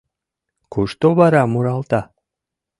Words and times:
Кушто 0.73 1.07
вара 1.19 1.43
муралта? 1.51 2.01